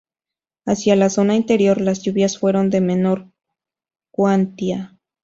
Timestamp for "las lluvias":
1.79-2.39